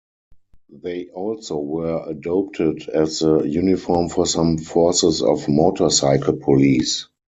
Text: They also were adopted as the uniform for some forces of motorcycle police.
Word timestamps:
They 0.73 1.09
also 1.09 1.59
were 1.59 2.03
adopted 2.07 2.89
as 2.89 3.19
the 3.19 3.41
uniform 3.43 4.09
for 4.09 4.25
some 4.25 4.57
forces 4.57 5.21
of 5.21 5.47
motorcycle 5.47 6.37
police. 6.37 7.07